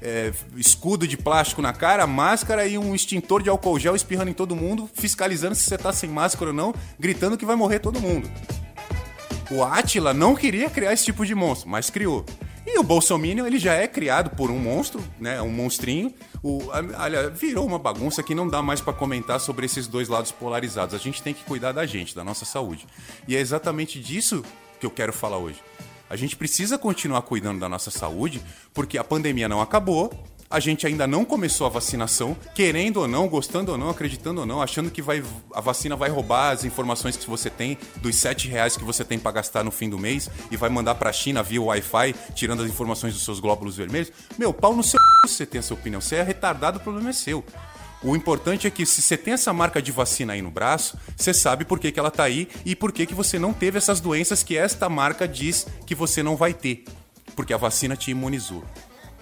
é, 0.00 0.32
escudo 0.56 1.04
de 1.04 1.16
plástico 1.16 1.60
na 1.60 1.72
cara, 1.72 2.06
máscara 2.06 2.64
e 2.68 2.78
um 2.78 2.94
extintor 2.94 3.42
de 3.42 3.50
álcool 3.50 3.76
gel 3.80 3.96
espirrando 3.96 4.30
em 4.30 4.34
todo 4.34 4.54
mundo, 4.54 4.88
fiscalizando 4.94 5.56
se 5.56 5.64
você 5.64 5.76
tá 5.76 5.92
sem 5.92 6.08
máscara 6.08 6.52
ou 6.52 6.56
não, 6.56 6.72
gritando 6.96 7.36
que 7.36 7.44
vai 7.44 7.56
morrer 7.56 7.80
todo 7.80 8.00
mundo. 8.00 8.30
O 9.54 9.62
Atila 9.62 10.12
não 10.12 10.34
queria 10.34 10.68
criar 10.68 10.92
esse 10.92 11.04
tipo 11.04 11.24
de 11.24 11.32
monstro, 11.32 11.68
mas 11.70 11.88
criou. 11.88 12.26
E 12.66 12.76
o 12.76 12.82
Bolsonaro, 12.82 13.46
ele 13.46 13.56
já 13.56 13.74
é 13.74 13.86
criado 13.86 14.30
por 14.30 14.50
um 14.50 14.58
monstro, 14.58 15.00
né? 15.20 15.40
Um 15.40 15.52
monstrinho. 15.52 16.12
O, 16.42 16.60
olha, 16.98 17.30
virou 17.30 17.64
uma 17.64 17.78
bagunça 17.78 18.20
que 18.20 18.34
não 18.34 18.48
dá 18.48 18.60
mais 18.60 18.80
para 18.80 18.92
comentar 18.92 19.38
sobre 19.38 19.64
esses 19.64 19.86
dois 19.86 20.08
lados 20.08 20.32
polarizados. 20.32 20.92
A 20.92 20.98
gente 20.98 21.22
tem 21.22 21.32
que 21.32 21.44
cuidar 21.44 21.70
da 21.70 21.86
gente, 21.86 22.16
da 22.16 22.24
nossa 22.24 22.44
saúde. 22.44 22.84
E 23.28 23.36
é 23.36 23.38
exatamente 23.38 24.00
disso 24.00 24.44
que 24.80 24.86
eu 24.86 24.90
quero 24.90 25.12
falar 25.12 25.38
hoje. 25.38 25.62
A 26.10 26.16
gente 26.16 26.34
precisa 26.34 26.76
continuar 26.76 27.22
cuidando 27.22 27.60
da 27.60 27.68
nossa 27.68 27.92
saúde, 27.92 28.42
porque 28.72 28.98
a 28.98 29.04
pandemia 29.04 29.48
não 29.48 29.60
acabou, 29.60 30.12
a 30.50 30.60
gente 30.60 30.86
ainda 30.86 31.06
não 31.06 31.24
começou 31.24 31.66
a 31.66 31.70
vacinação, 31.70 32.36
querendo 32.54 32.98
ou 32.98 33.08
não, 33.08 33.28
gostando 33.28 33.72
ou 33.72 33.78
não, 33.78 33.90
acreditando 33.90 34.40
ou 34.40 34.46
não, 34.46 34.62
achando 34.62 34.90
que 34.90 35.02
vai, 35.02 35.22
a 35.52 35.60
vacina 35.60 35.96
vai 35.96 36.10
roubar 36.10 36.50
as 36.50 36.64
informações 36.64 37.16
que 37.16 37.28
você 37.28 37.50
tem 37.50 37.78
dos 37.96 38.16
7 38.16 38.48
reais 38.48 38.76
que 38.76 38.84
você 38.84 39.04
tem 39.04 39.18
para 39.18 39.32
gastar 39.32 39.64
no 39.64 39.70
fim 39.70 39.88
do 39.88 39.98
mês 39.98 40.30
e 40.50 40.56
vai 40.56 40.70
mandar 40.70 40.94
para 40.94 41.10
a 41.10 41.12
China 41.12 41.42
via 41.42 41.60
Wi-Fi, 41.60 42.14
tirando 42.34 42.62
as 42.62 42.68
informações 42.68 43.14
dos 43.14 43.24
seus 43.24 43.40
glóbulos 43.40 43.76
vermelhos. 43.76 44.12
Meu, 44.38 44.52
pau 44.52 44.74
no 44.74 44.82
seu 44.82 44.98
você 45.26 45.46
tem 45.46 45.58
essa 45.58 45.74
opinião. 45.74 46.00
Você 46.00 46.16
é 46.16 46.22
retardado, 46.22 46.78
o 46.78 46.80
problema 46.80 47.10
é 47.10 47.12
seu. 47.12 47.44
O 48.02 48.14
importante 48.14 48.66
é 48.66 48.70
que 48.70 48.84
se 48.84 49.00
você 49.00 49.16
tem 49.16 49.32
essa 49.32 49.52
marca 49.52 49.80
de 49.80 49.90
vacina 49.90 50.34
aí 50.34 50.42
no 50.42 50.50
braço, 50.50 50.98
você 51.16 51.32
sabe 51.32 51.64
por 51.64 51.78
que, 51.78 51.90
que 51.90 51.98
ela 51.98 52.10
tá 52.10 52.24
aí 52.24 52.48
e 52.64 52.76
por 52.76 52.92
que, 52.92 53.06
que 53.06 53.14
você 53.14 53.38
não 53.38 53.54
teve 53.54 53.78
essas 53.78 53.98
doenças 53.98 54.42
que 54.42 54.58
esta 54.58 54.90
marca 54.90 55.26
diz 55.26 55.66
que 55.86 55.94
você 55.94 56.22
não 56.22 56.36
vai 56.36 56.52
ter. 56.52 56.84
Porque 57.34 57.54
a 57.54 57.56
vacina 57.56 57.96
te 57.96 58.10
imunizou. 58.10 58.62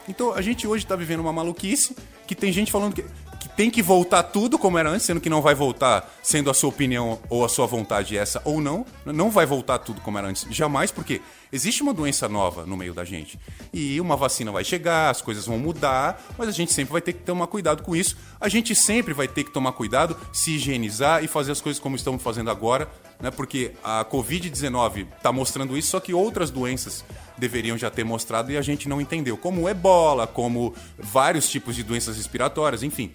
Então 0.09 0.33
a 0.33 0.43
gente 0.43 0.67
hoje 0.67 0.85
está 0.85 0.97
vivendo 0.97 1.21
uma 1.21 1.33
maluquice 1.33 1.97
que 2.27 2.35
tem 2.35 2.53
gente 2.53 2.73
falando 2.73 2.95
que, 2.95 3.05
que, 3.41 3.49
tem 3.51 3.71
que 3.71 3.83
voltar 3.83 4.23
tudo 4.23 4.59
como 4.59 4.79
era 4.79 4.91
antes, 4.91 5.07
sendo 5.07 5.21
que 5.21 5.31
não 5.31 5.43
vai 5.43 5.55
voltar 5.55 6.11
sendo 6.23 6.51
a 6.51 6.55
sua 6.55 6.71
opinião 6.71 7.21
ou 7.29 7.45
a 7.45 7.49
sua 7.49 7.67
vontade 7.67 8.17
essa 8.17 8.41
ou 8.45 8.61
não. 8.61 8.87
Não 9.05 9.31
vai 9.31 9.47
voltar 9.47 9.79
tudo 9.79 10.01
como 10.01 10.19
era 10.19 10.29
antes, 10.29 10.47
jamais, 10.51 10.91
porque 10.91 11.21
existe 11.53 11.83
uma 11.83 11.93
doença 11.93 12.29
nova 12.29 12.65
no 12.65 12.77
meio 12.77 12.95
da 12.95 13.05
gente. 13.05 13.39
E 13.73 14.01
uma 14.01 14.17
vacina 14.17 14.51
vai 14.51 14.65
chegar, 14.65 15.11
as 15.11 15.21
coisas 15.21 15.47
vão 15.47 15.59
mudar, 15.59 16.21
mas 16.39 16.49
a 16.49 16.53
gente 16.53 16.73
sempre 16.73 16.93
vai 16.93 17.03
ter 17.03 17.13
que 17.13 17.21
tomar 17.21 17.47
cuidado 17.47 17.83
com 17.83 17.95
isso. 17.95 18.17
A 18.41 18.49
gente 18.49 18.75
sempre 18.75 19.13
vai 19.13 19.29
ter 19.29 19.45
que 19.45 19.51
tomar 19.51 19.73
cuidado, 19.73 20.17
se 20.33 20.53
higienizar 20.53 21.23
e 21.23 21.29
fazer 21.29 21.53
as 21.53 21.61
coisas 21.61 21.81
como 21.81 21.95
estamos 21.95 22.23
fazendo 22.23 22.51
agora, 22.51 22.91
né? 23.21 23.31
Porque 23.31 23.73
a 23.85 24.05
Covid-19 24.05 25.07
está 25.17 25.31
mostrando 25.31 25.77
isso, 25.77 25.91
só 25.91 26.01
que 26.01 26.15
outras 26.15 26.51
doenças 26.51 27.05
deveriam 27.37 27.77
já 27.77 27.91
ter 27.91 28.05
mostrado 28.05 28.51
e 28.51 28.57
a 28.57 28.63
gente 28.63 28.89
não 28.89 29.01
entendeu, 29.01 29.37
como 29.37 29.69
ebola, 29.69 30.27
como 30.27 30.75
vários 30.99 31.49
tipos 31.49 31.77
de 31.77 31.83
doenças 31.83 32.17
respiratórias, 32.17 32.83
enfim. 32.83 33.13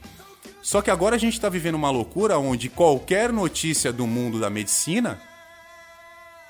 Só 0.62 0.82
que 0.82 0.92
agora 0.92 1.16
a 1.16 1.20
gente 1.20 1.34
está 1.34 1.48
vivendo 1.48 1.76
uma 1.76 1.90
loucura 1.90 2.38
onde 2.38 2.68
qualquer 2.68 3.32
notícia 3.32 3.94
do 3.94 4.06
mundo 4.06 4.40
da 4.40 4.50
medicina 4.50 5.20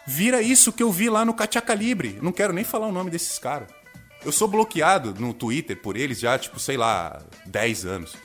vira 0.07 0.41
isso 0.41 0.71
que 0.71 0.81
eu 0.81 0.91
vi 0.91 1.09
lá 1.09 1.25
no 1.25 1.33
Calibre. 1.33 2.17
Não 2.21 2.31
quero 2.31 2.53
nem 2.53 2.63
falar 2.63 2.87
o 2.87 2.91
nome 2.91 3.11
desses 3.11 3.37
caras. 3.37 3.67
Eu 4.25 4.31
sou 4.31 4.47
bloqueado 4.47 5.13
no 5.19 5.33
Twitter 5.33 5.75
por 5.75 5.97
eles 5.97 6.19
já, 6.19 6.39
tipo, 6.39 6.59
sei 6.59 6.77
lá, 6.77 7.21
10 7.45 7.85
anos. 7.85 8.15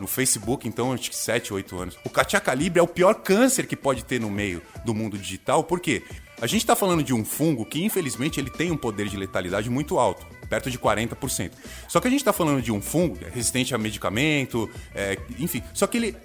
No 0.00 0.06
Facebook, 0.06 0.66
então, 0.66 0.92
acho 0.92 1.10
que 1.10 1.16
7, 1.16 1.52
8 1.52 1.78
anos. 1.78 1.98
O 2.04 2.10
Calibre 2.10 2.80
é 2.80 2.82
o 2.82 2.88
pior 2.88 3.14
câncer 3.14 3.66
que 3.66 3.76
pode 3.76 4.04
ter 4.04 4.20
no 4.20 4.30
meio 4.30 4.62
do 4.84 4.94
mundo 4.94 5.18
digital. 5.18 5.62
Por 5.62 5.80
quê? 5.80 6.02
A 6.40 6.46
gente 6.46 6.62
está 6.62 6.74
falando 6.74 7.02
de 7.02 7.12
um 7.12 7.24
fungo 7.24 7.64
que, 7.64 7.84
infelizmente, 7.84 8.40
ele 8.40 8.50
tem 8.50 8.70
um 8.70 8.76
poder 8.76 9.08
de 9.08 9.16
letalidade 9.16 9.68
muito 9.70 9.98
alto, 9.98 10.26
perto 10.52 10.70
de 10.70 10.78
40%. 10.78 11.52
Só 11.88 11.98
que 11.98 12.08
a 12.08 12.10
gente 12.10 12.20
está 12.20 12.30
falando 12.30 12.60
de 12.60 12.70
um 12.70 12.82
fungo 12.82 13.16
é 13.24 13.30
resistente 13.30 13.74
a 13.74 13.78
medicamento, 13.78 14.68
é, 14.94 15.16
enfim. 15.38 15.62
Só 15.72 15.86
que 15.86 15.96
ele 15.96 16.16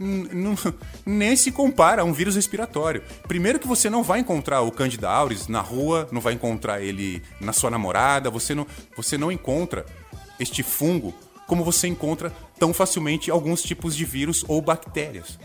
nem 1.05 1.34
se 1.38 1.50
compara 1.50 2.01
a 2.01 2.05
um 2.05 2.12
vírus 2.12 2.36
respiratório. 2.36 3.01
Primeiro 3.25 3.57
que 3.57 3.65
você 3.65 3.89
não 3.89 4.03
vai 4.03 4.19
encontrar 4.19 4.63
o 4.63 4.72
Candida 4.72 5.10
auris 5.10 5.48
na 5.48 5.62
rua, 5.62 6.10
não 6.12 6.19
vai 6.19 6.34
encontrar 6.34 6.81
ele 6.81 7.24
na 7.39 7.53
sua 7.53 7.69
namorada, 7.69 8.29
você 8.29 8.53
não, 8.53 8.67
você 8.98 9.17
não 9.17 9.31
encontra 9.31 9.86
este 10.38 10.62
fungo 10.62 11.15
como 11.48 11.63
você 11.63 11.88
encontra 11.88 12.29
tão 12.60 12.74
facilmente 12.74 13.31
alguns 13.31 13.63
tipos 13.63 13.96
de 13.96 14.03
vírus 14.03 14.43
ou 14.46 14.62
bactérias. 14.62 15.39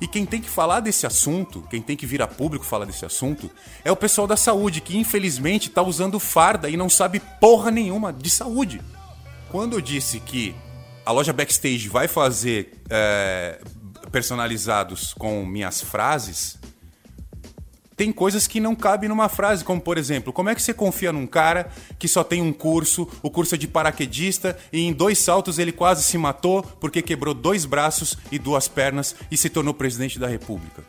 E 0.00 0.06
quem 0.06 0.26
tem 0.26 0.40
que 0.40 0.48
falar 0.48 0.80
desse 0.80 1.06
assunto, 1.06 1.62
quem 1.70 1.80
tem 1.80 1.96
que 1.96 2.06
vir 2.06 2.22
a 2.22 2.26
público 2.26 2.64
falar 2.64 2.84
desse 2.84 3.04
assunto, 3.04 3.50
é 3.84 3.90
o 3.90 3.96
pessoal 3.96 4.26
da 4.26 4.36
saúde, 4.36 4.80
que 4.80 4.96
infelizmente 4.96 5.68
está 5.68 5.82
usando 5.82 6.18
farda 6.18 6.68
e 6.68 6.76
não 6.76 6.88
sabe 6.88 7.20
porra 7.40 7.70
nenhuma 7.70 8.12
de 8.12 8.30
saúde. 8.30 8.80
Quando 9.50 9.74
eu 9.74 9.80
disse 9.80 10.20
que 10.20 10.54
a 11.06 11.12
loja 11.12 11.32
Backstage 11.32 11.88
vai 11.88 12.08
fazer 12.08 12.80
é, 12.88 13.60
personalizados 14.10 15.14
com 15.14 15.44
minhas 15.44 15.80
frases, 15.80 16.58
tem 17.96 18.12
coisas 18.12 18.46
que 18.46 18.60
não 18.60 18.74
cabem 18.74 19.08
numa 19.08 19.28
frase, 19.28 19.64
como 19.64 19.80
por 19.80 19.98
exemplo, 19.98 20.32
como 20.32 20.48
é 20.48 20.54
que 20.54 20.62
você 20.62 20.74
confia 20.74 21.12
num 21.12 21.26
cara 21.26 21.70
que 21.98 22.08
só 22.08 22.24
tem 22.24 22.42
um 22.42 22.52
curso, 22.52 23.08
o 23.22 23.30
curso 23.30 23.54
é 23.54 23.58
de 23.58 23.68
paraquedista, 23.68 24.56
e 24.72 24.80
em 24.80 24.92
dois 24.92 25.18
saltos 25.18 25.58
ele 25.58 25.72
quase 25.72 26.02
se 26.02 26.18
matou 26.18 26.62
porque 26.62 27.02
quebrou 27.02 27.34
dois 27.34 27.64
braços 27.64 28.16
e 28.30 28.38
duas 28.38 28.68
pernas 28.68 29.14
e 29.30 29.36
se 29.36 29.48
tornou 29.48 29.74
presidente 29.74 30.18
da 30.18 30.26
República? 30.26 30.82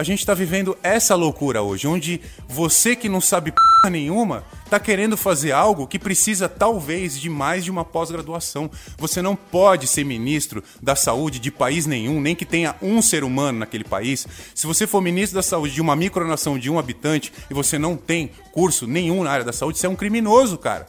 A 0.00 0.02
gente 0.02 0.20
está 0.20 0.32
vivendo 0.32 0.78
essa 0.82 1.14
loucura 1.14 1.60
hoje, 1.60 1.86
onde 1.86 2.22
você 2.48 2.96
que 2.96 3.06
não 3.06 3.20
sabe 3.20 3.52
porra 3.52 3.90
nenhuma 3.90 4.42
está 4.64 4.80
querendo 4.80 5.14
fazer 5.14 5.52
algo 5.52 5.86
que 5.86 5.98
precisa 5.98 6.48
talvez 6.48 7.20
de 7.20 7.28
mais 7.28 7.66
de 7.66 7.70
uma 7.70 7.84
pós-graduação. 7.84 8.70
Você 8.96 9.20
não 9.20 9.36
pode 9.36 9.86
ser 9.86 10.02
ministro 10.04 10.64
da 10.80 10.96
saúde 10.96 11.38
de 11.38 11.50
país 11.50 11.84
nenhum, 11.84 12.18
nem 12.18 12.34
que 12.34 12.46
tenha 12.46 12.74
um 12.80 13.02
ser 13.02 13.22
humano 13.22 13.58
naquele 13.58 13.84
país. 13.84 14.26
Se 14.54 14.66
você 14.66 14.86
for 14.86 15.02
ministro 15.02 15.34
da 15.34 15.42
saúde 15.42 15.74
de 15.74 15.82
uma 15.82 15.94
micronação 15.94 16.58
de 16.58 16.70
um 16.70 16.78
habitante 16.78 17.30
e 17.50 17.52
você 17.52 17.78
não 17.78 17.94
tem 17.94 18.30
curso 18.52 18.86
nenhum 18.86 19.22
na 19.22 19.30
área 19.30 19.44
da 19.44 19.52
saúde, 19.52 19.78
você 19.78 19.86
é 19.86 19.90
um 19.90 19.96
criminoso, 19.96 20.56
cara. 20.56 20.86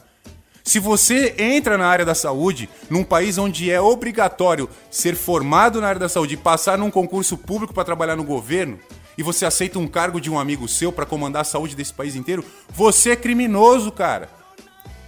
Se 0.63 0.79
você 0.79 1.35
entra 1.37 1.77
na 1.77 1.87
área 1.87 2.05
da 2.05 2.15
saúde, 2.15 2.69
num 2.89 3.03
país 3.03 3.37
onde 3.37 3.69
é 3.69 3.81
obrigatório 3.81 4.69
ser 4.89 5.17
formado 5.17 5.81
na 5.81 5.87
área 5.89 5.99
da 5.99 6.07
saúde 6.07 6.35
e 6.35 6.37
passar 6.37 6.77
num 6.77 6.89
concurso 6.89 7.37
público 7.37 7.73
para 7.73 7.83
trabalhar 7.83 8.15
no 8.15 8.23
governo, 8.23 8.79
e 9.17 9.23
você 9.23 9.45
aceita 9.45 9.79
um 9.79 9.87
cargo 9.87 10.19
de 10.19 10.29
um 10.29 10.39
amigo 10.39 10.67
seu 10.67 10.91
para 10.91 11.05
comandar 11.05 11.41
a 11.41 11.45
saúde 11.45 11.75
desse 11.75 11.93
país 11.93 12.15
inteiro, 12.15 12.45
você 12.69 13.11
é 13.11 13.15
criminoso, 13.15 13.91
cara. 13.91 14.29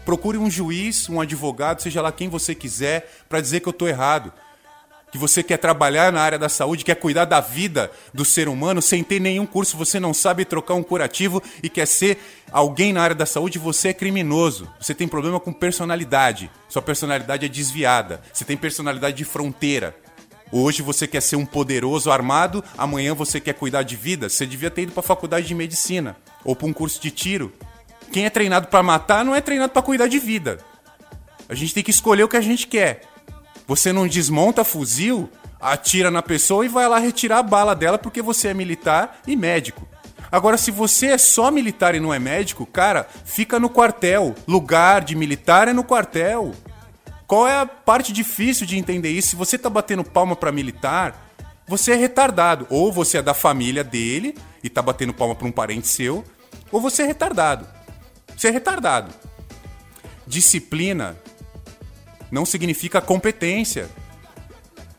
Procure 0.05 0.37
um 0.37 0.49
juiz, 0.49 1.09
um 1.09 1.21
advogado, 1.21 1.81
seja 1.81 2.01
lá 2.01 2.11
quem 2.11 2.27
você 2.27 2.53
quiser, 2.53 3.09
para 3.29 3.39
dizer 3.39 3.61
que 3.61 3.69
eu 3.69 3.73
tô 3.73 3.87
errado 3.87 4.33
que 5.13 5.17
você 5.19 5.43
quer 5.43 5.57
trabalhar 5.57 6.11
na 6.11 6.19
área 6.19 6.39
da 6.39 6.49
saúde, 6.49 6.83
quer 6.83 6.95
cuidar 6.95 7.25
da 7.25 7.39
vida 7.39 7.91
do 8.11 8.25
ser 8.25 8.49
humano 8.49 8.81
sem 8.81 9.03
ter 9.03 9.19
nenhum 9.19 9.45
curso, 9.45 9.77
você 9.77 9.99
não 9.99 10.11
sabe 10.11 10.43
trocar 10.43 10.73
um 10.73 10.81
curativo 10.81 11.39
e 11.61 11.69
quer 11.69 11.85
ser 11.85 12.17
alguém 12.51 12.91
na 12.91 13.03
área 13.03 13.15
da 13.15 13.27
saúde, 13.27 13.59
você 13.59 13.89
é 13.89 13.93
criminoso. 13.93 14.67
Você 14.81 14.95
tem 14.95 15.07
problema 15.07 15.39
com 15.39 15.53
personalidade. 15.53 16.49
Sua 16.67 16.81
personalidade 16.81 17.45
é 17.45 17.47
desviada. 17.47 18.23
Você 18.33 18.43
tem 18.43 18.57
personalidade 18.57 19.15
de 19.15 19.23
fronteira. 19.23 19.95
Hoje 20.55 20.83
você 20.83 21.07
quer 21.07 21.19
ser 21.19 21.35
um 21.35 21.47
poderoso 21.47 22.11
armado, 22.11 22.63
amanhã 22.77 23.15
você 23.15 23.39
quer 23.39 23.53
cuidar 23.53 23.81
de 23.81 23.95
vida. 23.95 24.29
Você 24.29 24.45
devia 24.45 24.69
ter 24.69 24.83
ido 24.83 24.91
para 24.91 24.99
a 24.99 25.03
faculdade 25.03 25.47
de 25.47 25.55
medicina 25.55 26.15
ou 26.45 26.55
para 26.55 26.67
um 26.67 26.71
curso 26.71 27.01
de 27.01 27.09
tiro. 27.09 27.51
Quem 28.11 28.27
é 28.27 28.29
treinado 28.29 28.67
para 28.67 28.83
matar 28.83 29.25
não 29.25 29.33
é 29.33 29.41
treinado 29.41 29.73
para 29.73 29.81
cuidar 29.81 30.05
de 30.05 30.19
vida. 30.19 30.59
A 31.49 31.55
gente 31.55 31.73
tem 31.73 31.83
que 31.83 31.89
escolher 31.89 32.23
o 32.23 32.27
que 32.27 32.37
a 32.37 32.41
gente 32.41 32.67
quer. 32.67 33.01
Você 33.65 33.91
não 33.91 34.07
desmonta 34.07 34.63
fuzil, 34.63 35.27
atira 35.59 36.11
na 36.11 36.21
pessoa 36.21 36.63
e 36.63 36.69
vai 36.69 36.87
lá 36.87 36.99
retirar 36.99 37.39
a 37.39 37.43
bala 37.43 37.75
dela 37.75 37.97
porque 37.97 38.21
você 38.21 38.49
é 38.49 38.53
militar 38.53 39.21
e 39.25 39.35
médico. 39.35 39.87
Agora, 40.31 40.55
se 40.55 40.69
você 40.69 41.07
é 41.07 41.17
só 41.17 41.49
militar 41.49 41.95
e 41.95 41.99
não 41.99 42.13
é 42.13 42.19
médico, 42.19 42.63
cara, 42.63 43.07
fica 43.25 43.59
no 43.59 43.71
quartel. 43.71 44.35
Lugar 44.47 45.01
de 45.01 45.15
militar 45.15 45.67
é 45.67 45.73
no 45.73 45.83
quartel. 45.83 46.53
Qual 47.27 47.47
é 47.47 47.59
a 47.59 47.65
parte 47.65 48.11
difícil 48.11 48.65
de 48.65 48.77
entender 48.77 49.11
isso? 49.11 49.29
Se 49.29 49.35
você 49.35 49.57
tá 49.57 49.69
batendo 49.69 50.03
palma 50.03 50.35
para 50.35 50.51
militar, 50.51 51.31
você 51.67 51.93
é 51.93 51.95
retardado. 51.95 52.67
Ou 52.69 52.91
você 52.91 53.17
é 53.17 53.21
da 53.21 53.33
família 53.33 53.83
dele 53.83 54.35
e 54.63 54.69
tá 54.69 54.81
batendo 54.81 55.13
palma 55.13 55.35
para 55.35 55.47
um 55.47 55.51
parente 55.51 55.87
seu, 55.87 56.23
ou 56.71 56.79
você 56.79 57.03
é 57.03 57.05
retardado. 57.05 57.67
Você 58.35 58.47
é 58.47 58.51
retardado. 58.51 59.13
Disciplina 60.25 61.17
não 62.31 62.45
significa 62.45 62.99
competência. 63.01 63.89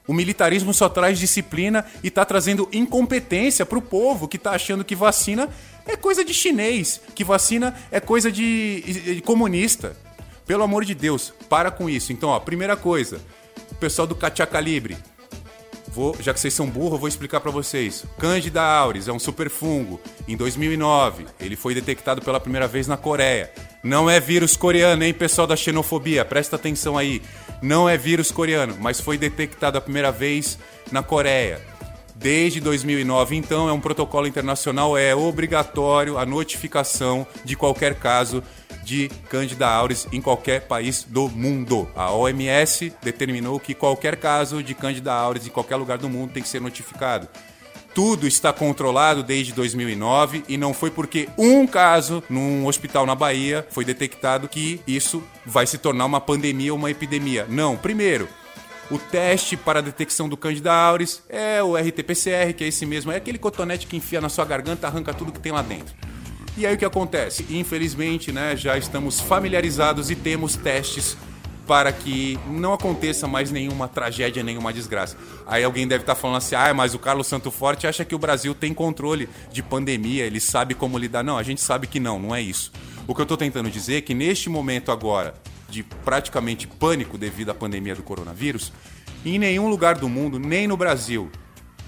O 0.06 0.12
militarismo 0.12 0.72
só 0.74 0.88
traz 0.88 1.18
disciplina 1.18 1.84
e 2.02 2.08
está 2.08 2.24
trazendo 2.24 2.68
incompetência 2.72 3.64
para 3.64 3.78
o 3.78 3.82
povo 3.82 4.28
que 4.28 4.36
está 4.36 4.52
achando 4.52 4.84
que 4.84 4.94
vacina 4.94 5.48
é 5.86 5.96
coisa 5.96 6.24
de 6.24 6.32
chinês, 6.32 7.00
que 7.14 7.24
vacina 7.24 7.74
é 7.90 8.00
coisa 8.00 8.30
de, 8.30 9.22
comunista. 9.24 9.96
Pelo 10.46 10.62
amor 10.62 10.84
de 10.84 10.94
Deus, 10.94 11.32
para 11.48 11.70
com 11.70 11.88
isso. 11.88 12.12
Então, 12.12 12.28
ó, 12.28 12.38
primeira 12.38 12.76
coisa, 12.76 13.20
o 13.70 13.74
pessoal 13.76 14.06
do 14.06 14.14
Katia 14.14 14.46
Calibre, 14.46 14.96
Vou, 15.94 16.16
já 16.18 16.34
que 16.34 16.40
vocês 16.40 16.52
são 16.52 16.68
burros, 16.68 16.94
eu 16.94 16.98
vou 16.98 17.08
explicar 17.08 17.40
para 17.40 17.52
vocês. 17.52 18.04
Candida 18.18 18.60
auris 18.60 19.06
é 19.06 19.12
um 19.12 19.18
superfungo. 19.20 20.00
Em 20.26 20.36
2009, 20.36 21.24
ele 21.38 21.54
foi 21.54 21.72
detectado 21.72 22.20
pela 22.20 22.40
primeira 22.40 22.66
vez 22.66 22.88
na 22.88 22.96
Coreia. 22.96 23.52
Não 23.80 24.10
é 24.10 24.18
vírus 24.18 24.56
coreano, 24.56 25.04
hein, 25.04 25.14
pessoal 25.14 25.46
da 25.46 25.54
xenofobia? 25.54 26.24
Presta 26.24 26.56
atenção 26.56 26.98
aí. 26.98 27.22
Não 27.62 27.88
é 27.88 27.96
vírus 27.96 28.32
coreano, 28.32 28.76
mas 28.80 29.00
foi 29.00 29.16
detectado 29.16 29.78
a 29.78 29.80
primeira 29.80 30.10
vez 30.10 30.58
na 30.90 31.00
Coreia. 31.00 31.60
Desde 32.16 32.60
2009, 32.60 33.36
então, 33.36 33.68
é 33.68 33.72
um 33.72 33.80
protocolo 33.80 34.26
internacional, 34.26 34.98
é 34.98 35.14
obrigatório 35.14 36.18
a 36.18 36.26
notificação 36.26 37.24
de 37.44 37.54
qualquer 37.54 37.94
caso 37.94 38.42
de 38.84 39.10
Candida 39.28 39.66
auris 39.66 40.06
em 40.12 40.20
qualquer 40.20 40.68
país 40.68 41.04
do 41.08 41.28
mundo. 41.28 41.88
A 41.96 42.12
OMS 42.12 42.92
determinou 43.02 43.58
que 43.58 43.74
qualquer 43.74 44.16
caso 44.16 44.62
de 44.62 44.74
Candida 44.74 45.12
auris 45.12 45.46
em 45.46 45.50
qualquer 45.50 45.76
lugar 45.76 45.98
do 45.98 46.08
mundo 46.08 46.32
tem 46.32 46.42
que 46.42 46.48
ser 46.48 46.60
notificado. 46.60 47.28
Tudo 47.94 48.26
está 48.26 48.52
controlado 48.52 49.22
desde 49.22 49.52
2009 49.52 50.42
e 50.48 50.56
não 50.56 50.74
foi 50.74 50.90
porque 50.90 51.28
um 51.38 51.64
caso 51.64 52.22
num 52.28 52.66
hospital 52.66 53.06
na 53.06 53.14
Bahia 53.14 53.64
foi 53.70 53.84
detectado 53.84 54.48
que 54.48 54.80
isso 54.84 55.22
vai 55.46 55.64
se 55.64 55.78
tornar 55.78 56.04
uma 56.04 56.20
pandemia 56.20 56.72
ou 56.72 56.78
uma 56.78 56.90
epidemia. 56.90 57.46
Não, 57.48 57.76
primeiro, 57.76 58.28
o 58.90 58.98
teste 58.98 59.56
para 59.56 59.78
a 59.78 59.82
detecção 59.82 60.28
do 60.28 60.36
Candida 60.36 60.72
auris 60.72 61.22
é 61.28 61.62
o 61.62 61.76
RT-PCR, 61.76 62.52
que 62.52 62.64
é 62.64 62.66
esse 62.66 62.84
mesmo, 62.84 63.12
é 63.12 63.16
aquele 63.16 63.38
cotonete 63.38 63.86
que 63.86 63.96
enfia 63.96 64.20
na 64.20 64.28
sua 64.28 64.44
garganta, 64.44 64.88
arranca 64.88 65.14
tudo 65.14 65.30
que 65.30 65.40
tem 65.40 65.52
lá 65.52 65.62
dentro. 65.62 65.94
E 66.56 66.64
aí 66.64 66.74
o 66.74 66.78
que 66.78 66.84
acontece? 66.84 67.44
Infelizmente, 67.50 68.30
né, 68.30 68.56
já 68.56 68.78
estamos 68.78 69.20
familiarizados 69.20 70.08
e 70.10 70.14
temos 70.14 70.54
testes 70.54 71.16
para 71.66 71.90
que 71.92 72.38
não 72.46 72.72
aconteça 72.72 73.26
mais 73.26 73.50
nenhuma 73.50 73.88
tragédia, 73.88 74.42
nenhuma 74.42 74.72
desgraça. 74.72 75.16
Aí 75.46 75.64
alguém 75.64 75.88
deve 75.88 76.02
estar 76.02 76.14
falando 76.14 76.36
assim: 76.36 76.54
ah, 76.54 76.72
mas 76.72 76.94
o 76.94 76.98
Carlos 76.98 77.26
Santo 77.26 77.50
Forte 77.50 77.86
acha 77.86 78.04
que 78.04 78.14
o 78.14 78.18
Brasil 78.18 78.54
tem 78.54 78.72
controle 78.72 79.28
de 79.50 79.62
pandemia, 79.62 80.24
ele 80.24 80.40
sabe 80.40 80.74
como 80.74 80.98
lidar. 80.98 81.24
Não, 81.24 81.38
a 81.38 81.42
gente 81.42 81.60
sabe 81.60 81.86
que 81.86 81.98
não, 81.98 82.18
não 82.18 82.34
é 82.34 82.40
isso. 82.40 82.70
O 83.06 83.14
que 83.14 83.20
eu 83.20 83.24
estou 83.24 83.36
tentando 83.36 83.70
dizer 83.70 83.96
é 83.96 84.00
que 84.00 84.14
neste 84.14 84.48
momento 84.48 84.92
agora 84.92 85.34
de 85.68 85.82
praticamente 85.82 86.68
pânico 86.68 87.18
devido 87.18 87.50
à 87.50 87.54
pandemia 87.54 87.94
do 87.94 88.02
coronavírus, 88.02 88.72
em 89.24 89.38
nenhum 89.38 89.68
lugar 89.68 89.96
do 89.96 90.08
mundo, 90.08 90.38
nem 90.38 90.68
no 90.68 90.76
Brasil, 90.76 91.30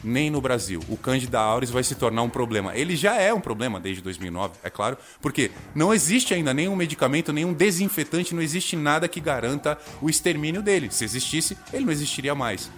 nem 0.03 0.31
no 0.31 0.41
Brasil, 0.41 0.81
o 0.89 0.97
Candida 0.97 1.41
auris 1.41 1.71
vai 1.71 1.83
se 1.83 1.95
tornar 1.95 2.23
um 2.23 2.29
problema. 2.29 2.77
Ele 2.77 2.97
já 2.97 3.17
é 3.17 3.33
um 3.33 3.41
problema 3.41 3.81
desde 3.81 4.03
2009, 4.03 4.55
é 4.63 4.71
claro, 4.71 4.97
porque 5.21 5.51
não 5.75 5.93
existe 5.93 6.35
ainda 6.35 6.55
nenhum 6.55 6.77
medicamento, 6.77 7.33
nenhum 7.33 7.53
desinfetante, 7.53 8.35
não 8.35 8.43
existe 8.43 8.77
nada 8.77 9.09
que 9.09 9.21
garanta 9.21 9.79
o 10.01 10.09
extermínio 10.09 10.63
dele. 10.63 10.89
Se 10.91 11.05
existisse, 11.05 11.57
ele 11.73 11.85
não 11.85 11.93
existiria 11.93 12.35
mais. 12.35 12.71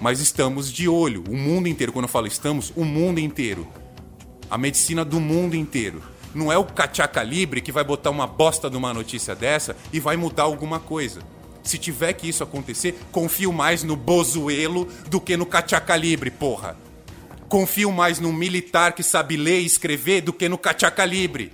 Mas 0.00 0.20
estamos 0.20 0.72
de 0.72 0.88
olho, 0.88 1.24
o 1.28 1.36
mundo 1.36 1.68
inteiro, 1.68 1.92
quando 1.92 2.04
eu 2.04 2.10
falo 2.10 2.26
estamos, 2.26 2.72
o 2.76 2.84
mundo 2.84 3.18
inteiro. 3.18 3.66
A 4.50 4.56
medicina 4.56 5.04
do 5.04 5.20
mundo 5.20 5.54
inteiro 5.54 6.02
não 6.34 6.52
é 6.52 6.56
o 6.56 6.64
Cachaca 6.64 7.22
Libre 7.22 7.60
que 7.60 7.72
vai 7.72 7.84
botar 7.84 8.10
uma 8.10 8.26
bosta 8.26 8.70
numa 8.70 8.94
notícia 8.94 9.34
dessa 9.34 9.76
e 9.92 10.00
vai 10.00 10.16
mudar 10.16 10.44
alguma 10.44 10.78
coisa. 10.78 11.20
Se 11.68 11.76
tiver 11.76 12.14
que 12.14 12.26
isso 12.26 12.42
acontecer, 12.42 12.98
confio 13.12 13.52
mais 13.52 13.82
no 13.82 13.94
Bozuelo 13.94 14.86
do 15.10 15.20
que 15.20 15.36
no 15.36 15.44
Cachaca 15.44 15.94
Libre, 15.94 16.30
porra. 16.30 16.78
Confio 17.46 17.92
mais 17.92 18.18
num 18.18 18.32
militar 18.32 18.94
que 18.94 19.02
sabe 19.02 19.36
ler 19.36 19.60
e 19.60 19.66
escrever 19.66 20.22
do 20.22 20.32
que 20.32 20.48
no 20.48 20.56
Cachaca 20.56 21.04
Libre. 21.04 21.52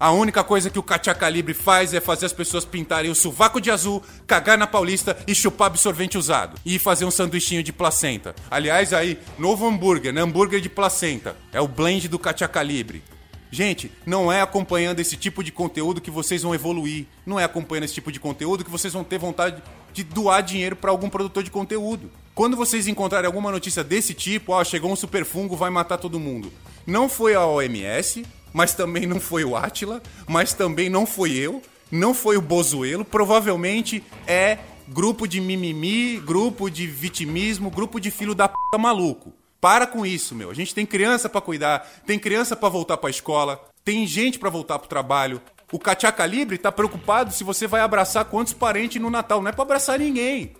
A 0.00 0.12
única 0.12 0.42
coisa 0.42 0.70
que 0.70 0.78
o 0.78 0.82
Cachaca 0.82 1.28
Libre 1.28 1.52
faz 1.52 1.92
é 1.92 2.00
fazer 2.00 2.24
as 2.24 2.32
pessoas 2.32 2.64
pintarem 2.64 3.10
o 3.10 3.14
sovaco 3.14 3.60
de 3.60 3.70
azul, 3.70 4.02
cagar 4.26 4.56
na 4.56 4.66
Paulista 4.66 5.18
e 5.26 5.34
chupar 5.34 5.66
absorvente 5.66 6.16
usado. 6.16 6.58
E 6.64 6.78
fazer 6.78 7.04
um 7.04 7.10
sanduichinho 7.10 7.62
de 7.62 7.70
placenta. 7.70 8.34
Aliás, 8.50 8.94
aí, 8.94 9.18
novo 9.38 9.66
hambúrguer, 9.66 10.10
né? 10.10 10.22
Hambúrguer 10.22 10.62
de 10.62 10.70
placenta. 10.70 11.36
É 11.52 11.60
o 11.60 11.68
blend 11.68 12.08
do 12.08 12.18
Cachaca 12.18 12.62
Libre. 12.62 13.02
Gente, 13.50 13.90
não 14.04 14.30
é 14.30 14.40
acompanhando 14.40 15.00
esse 15.00 15.16
tipo 15.16 15.42
de 15.42 15.50
conteúdo 15.50 16.00
que 16.00 16.10
vocês 16.10 16.42
vão 16.42 16.54
evoluir. 16.54 17.06
Não 17.24 17.40
é 17.40 17.44
acompanhando 17.44 17.84
esse 17.84 17.94
tipo 17.94 18.12
de 18.12 18.20
conteúdo 18.20 18.64
que 18.64 18.70
vocês 18.70 18.92
vão 18.92 19.04
ter 19.04 19.18
vontade 19.18 19.62
de 19.92 20.04
doar 20.04 20.42
dinheiro 20.42 20.76
para 20.76 20.90
algum 20.90 21.08
produtor 21.08 21.42
de 21.42 21.50
conteúdo. 21.50 22.10
Quando 22.34 22.56
vocês 22.56 22.86
encontrarem 22.86 23.26
alguma 23.26 23.50
notícia 23.50 23.82
desse 23.82 24.14
tipo, 24.14 24.52
ó, 24.52 24.62
chegou 24.62 24.92
um 24.92 24.96
superfungo, 24.96 25.56
vai 25.56 25.70
matar 25.70 25.98
todo 25.98 26.20
mundo. 26.20 26.52
Não 26.86 27.08
foi 27.08 27.34
a 27.34 27.44
OMS, 27.44 28.24
mas 28.52 28.74
também 28.74 29.06
não 29.06 29.18
foi 29.18 29.44
o 29.44 29.56
Atila, 29.56 30.02
mas 30.26 30.52
também 30.52 30.88
não 30.88 31.04
foi 31.04 31.32
eu, 31.32 31.62
não 31.90 32.14
foi 32.14 32.36
o 32.36 32.42
Bozuelo, 32.42 33.04
provavelmente 33.04 34.04
é 34.26 34.58
grupo 34.86 35.26
de 35.26 35.40
mimimi, 35.40 36.18
grupo 36.18 36.70
de 36.70 36.86
vitimismo, 36.86 37.70
grupo 37.70 38.00
de 38.00 38.10
filho 38.10 38.34
da 38.34 38.48
p 38.48 38.56
maluco. 38.78 39.34
Para 39.60 39.86
com 39.86 40.06
isso, 40.06 40.34
meu. 40.34 40.50
A 40.50 40.54
gente 40.54 40.74
tem 40.74 40.86
criança 40.86 41.28
para 41.28 41.40
cuidar, 41.40 41.88
tem 42.06 42.18
criança 42.18 42.54
para 42.54 42.68
voltar 42.68 42.96
para 42.96 43.08
a 43.08 43.10
escola, 43.10 43.60
tem 43.84 44.06
gente 44.06 44.38
para 44.38 44.50
voltar 44.50 44.78
pro 44.78 44.88
trabalho. 44.88 45.40
O 45.72 45.78
Cachaca 45.78 46.24
Libre 46.24 46.56
tá 46.56 46.72
preocupado 46.72 47.32
se 47.32 47.44
você 47.44 47.66
vai 47.66 47.80
abraçar 47.80 48.24
quantos 48.24 48.52
parentes 48.52 49.00
no 49.00 49.10
Natal. 49.10 49.42
Não 49.42 49.48
é 49.48 49.52
para 49.52 49.62
abraçar 49.62 49.98
ninguém. 49.98 50.54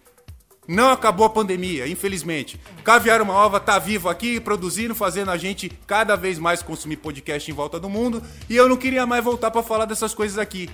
Não 0.67 0.91
acabou 0.91 1.25
a 1.25 1.31
pandemia, 1.31 1.89
infelizmente. 1.89 2.61
Caviar 2.85 3.23
uma 3.23 3.33
ova 3.33 3.59
tá 3.59 3.79
vivo 3.79 4.11
aqui, 4.11 4.39
produzindo, 4.39 4.95
fazendo 4.95 5.31
a 5.31 5.37
gente 5.39 5.71
cada 5.87 6.15
vez 6.15 6.39
mais 6.39 6.61
consumir 6.61 6.97
podcast 6.97 7.51
em 7.51 7.55
volta 7.55 7.81
do 7.81 7.89
mundo. 7.89 8.23
E 8.51 8.57
eu 8.57 8.69
não 8.69 8.77
queria 8.77 9.07
mais 9.07 9.25
voltar 9.25 9.51
para 9.51 9.63
falar 9.63 9.87
dessas 9.87 10.13
coisas 10.13 10.37
aqui. 10.37 10.69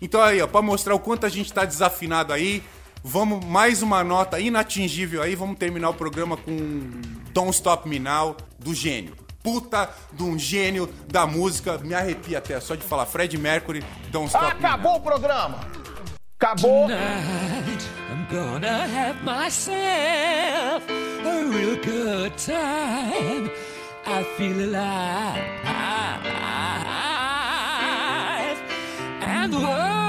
Então 0.00 0.22
aí, 0.22 0.40
ó, 0.40 0.46
pra 0.46 0.62
mostrar 0.62 0.94
o 0.94 0.98
quanto 0.98 1.26
a 1.26 1.28
gente 1.28 1.52
tá 1.52 1.66
desafinado 1.66 2.32
aí, 2.32 2.62
vamos 3.02 3.44
mais 3.44 3.82
uma 3.82 4.02
nota 4.04 4.38
inatingível 4.40 5.22
aí, 5.22 5.34
vamos 5.34 5.56
terminar 5.58 5.90
o 5.90 5.94
programa 5.94 6.36
com 6.36 6.90
Don't 7.32 7.50
Stop 7.52 7.88
Me 7.88 7.98
Now, 7.98 8.36
do 8.58 8.74
gênio. 8.74 9.14
Puta 9.42 9.88
de 10.12 10.22
um 10.24 10.36
gênio 10.38 10.88
da 11.06 11.24
música, 11.26 11.78
me 11.78 11.94
arrepia 11.94 12.38
até 12.38 12.58
só 12.60 12.74
de 12.74 12.82
falar 12.82 13.06
Fred 13.06 13.36
Mercury, 13.38 13.84
Don't 14.10 14.26
Stop 14.28 14.44
Acabou 14.46 14.78
Me 14.78 14.82
Now. 14.82 14.96
o 14.98 15.00
programa. 15.00 15.60
Acabou. 16.38 16.88
Tonight, 16.88 17.84
I'm 18.10 18.26
gonna 18.30 18.86
have 18.86 19.22
myself 19.24 20.84
a 21.24 21.44
real 21.50 21.76
good 21.82 22.36
time. 22.36 23.50
I 24.08 24.22
feel 24.36 24.60
alive. 24.60 25.40
And 29.22 29.52
the 29.52 29.58
world, 29.58 30.05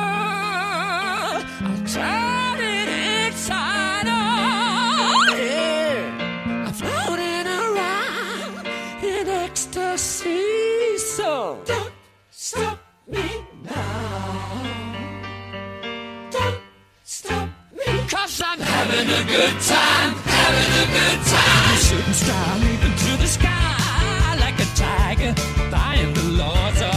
a 19.17 19.23
good 19.25 19.57
time, 19.61 20.13
having 20.29 20.73
a 20.83 20.87
good 20.97 21.19
time. 21.25 21.77
Shooting 21.87 22.13
star 22.13 22.57
leaping 22.59 22.95
through 23.01 23.17
the 23.17 23.27
sky 23.27 24.37
like 24.39 24.59
a 24.59 24.69
tiger, 24.75 25.33
defying 25.33 26.13
the 26.13 26.27
laws 26.41 26.81
of 26.81 26.96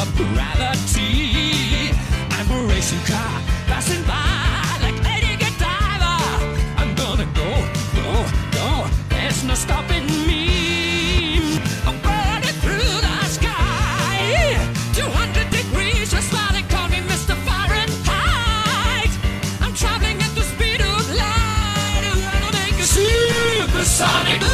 supersonic. 23.80 24.42
Ooh. 24.42 24.46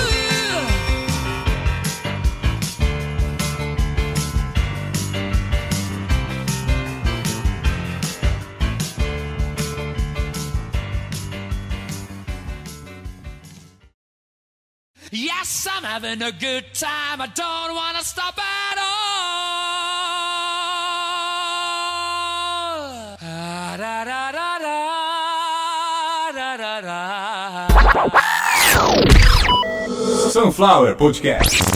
Yes, 15.11 15.67
I'm 15.71 15.83
having 15.83 16.23
a 16.23 16.33
good 16.33 16.75
time. 16.75 17.21
I 17.21 17.27
don't 17.35 17.75
wanna 17.75 18.03
stop 18.05 18.39
at 18.39 18.79
all. 18.79 18.87
Ah, 23.23 23.77
da, 23.79 24.05
da, 24.05 24.33
da. 24.33 24.57
Sunflower 30.37 30.95
Podcast. 30.97 31.76